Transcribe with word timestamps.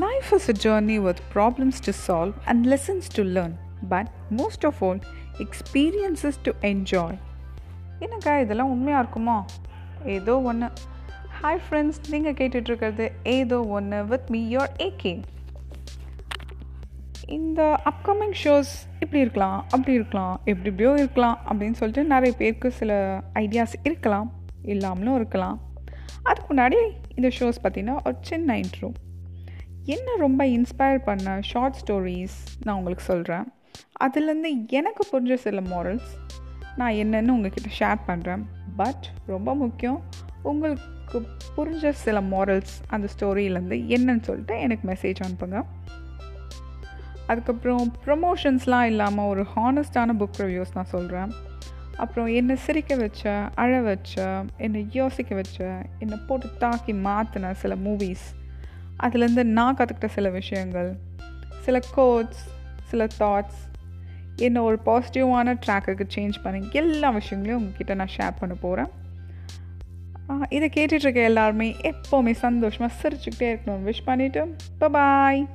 Life 0.00 0.28
is 0.32 0.44
a 0.48 0.52
journey 0.52 0.98
with 0.98 1.18
problems 1.32 1.78
to 1.80 1.92
solve 1.92 2.34
and 2.46 2.66
lessons 2.66 3.08
to 3.08 3.22
learn, 3.22 3.54
but 3.90 4.06
most 4.36 4.64
of 4.64 4.74
all, 4.80 4.98
experiences 5.38 6.36
to 6.42 6.52
enjoy. 6.60 7.10
என்னக்கா 8.00 8.40
இதெல்லாம் 8.40 8.70
உண்மையாக 8.70 9.02
இருக்குமா? 9.02 9.44
ஏதோ 10.04 10.40
ஒன்று 10.40 10.68
hi 11.42 11.60
friends 11.66 12.00
நீங்கள் 12.10 12.32
கேட்டுட்ருக்கிறது 12.32 13.08
ஏதோ 13.22 13.60
ஒன்று 13.60 14.06
வித் 14.06 14.30
மீ 14.30 14.56
யோர் 14.56 14.72
ஏகே 14.78 15.22
இந்த 17.26 17.80
அப்கமிங் 17.84 18.34
ஷோஸ் 18.44 18.72
இப்படி 19.00 19.20
இருக்கலாம் 19.20 19.60
அப்படி 19.60 19.92
இருக்கலாம் 19.92 20.34
எப்படி 20.36 20.70
எப்படியோ 20.70 20.92
இருக்கலாம் 20.92 21.38
அப்படின்னு 21.48 21.78
சொல்லிட்டு 21.82 22.04
நிறைய 22.04 22.36
பேருக்கு 22.36 22.70
சில 22.70 22.92
ஐடியாஸ் 23.34 23.78
இருக்கலாம் 23.82 24.32
இல்லாமலும் 24.62 25.14
இருக்கலாம். 25.14 25.60
அதுக்கு 26.22 26.54
முன்னாடி 26.54 26.90
இந்த 27.14 27.30
ஷோஸ் 27.38 27.62
பார்த்திங்கன்னா 27.62 27.98
ஒரு 28.04 28.16
சின்ன 28.20 28.60
இன்ட்ரோ 28.60 28.92
என்ன 29.84 30.16
ரொம்ப 30.16 30.44
இன்ஸ்பயர் 30.44 30.98
பண்ண 30.98 31.38
ஷார்ட் 31.40 31.76
ஸ்டோரிஸ் 31.86 32.36
நான் 32.64 32.76
உங்களுக்கு 32.76 33.04
சொல்கிறேன் 33.04 33.52
அதுலேருந்து 34.00 34.66
எனக்கு 34.66 35.06
புரிஞ்ச 35.12 35.34
சில 35.34 35.60
மாரல்ஸ் 35.60 36.10
நான் 36.76 36.92
என்னென்னு 36.92 37.28
உங்ககிட்ட 37.28 37.70
ஷேர் 37.78 37.98
பண்ணுறேன் 38.06 38.42
பட் 38.76 39.06
ரொம்ப 39.26 39.54
முக்கியம் 39.54 40.02
உங்களுக்கு 40.42 41.26
புரிஞ்ச 41.56 41.90
சில 41.90 42.20
மாரல்ஸ் 42.20 42.74
அந்த 42.86 43.08
ஸ்டோரியிலேருந்து 43.18 43.78
என்னன்னு 43.88 44.22
சொல்லிட்டு 44.22 44.60
எனக்கு 44.60 44.92
மெசேஜ் 44.92 45.16
அனுப்புங்க. 45.26 45.62
அதுக்கப்புறம் 47.26 47.92
ப்ரொமோஷன்ஸ்லாம் 48.06 48.82
இல்லாமல் 48.82 49.24
ஒரு 49.24 49.46
ஹானஸ்டான 49.56 50.12
புக் 50.18 50.38
ரிவ்யூஸ் 50.38 50.74
நான் 50.74 50.84
சொல்கிறேன் 50.84 51.32
அப்புறம் 51.96 52.26
என்னை 52.26 52.56
சிரிக்க 52.56 52.96
வச்ச 52.96 53.48
அழ 53.54 53.80
வச்ச 53.80 54.44
என்னை 54.56 54.86
யோசிக்க 54.90 55.34
வச்ச 55.34 55.82
என்னை 55.98 56.18
போட்டு 56.26 56.46
தாக்கி 56.58 56.92
மாற்றின 56.92 57.50
சில 57.52 57.74
மூவிஸ் 57.74 58.24
அதுலேருந்து 59.02 59.42
நான் 59.42 59.76
கற்றுக்கிட்ட 59.76 60.06
சில 60.06 60.28
விஷயங்கள் 60.30 60.90
சில 61.60 61.78
கோட்ஸ் 61.94 62.42
சில 62.84 63.06
தாட்ஸ் 63.18 63.60
என்னை 64.36 64.62
ஒரு 64.62 64.78
பாசிட்டிவான 64.84 65.54
ட்ராக்குக்கு 65.66 66.06
சேஞ்ச் 66.14 66.36
பண்ணி 66.42 66.68
எல்லா 66.72 67.10
விஷயங்களையும் 67.10 67.62
உங்ககிட்ட 67.62 67.94
நான் 67.94 68.14
ஷேர் 68.18 68.38
பண்ண 68.40 68.54
போகிறேன் 68.60 68.90
இதை 70.48 70.70
கேட்டுட்ருக்க 70.74 71.22
எல்லாருமே 71.22 71.76
எப்போவுமே 71.82 72.30
சந்தோஷமாக 72.30 72.92
சிரிச்சுக்கிட்டே 73.02 73.48
இருக்கணும்னு 73.52 73.88
விஷ் 73.88 74.06
பண்ணிவிட்டு 74.06 74.88
பாய் 74.88 75.46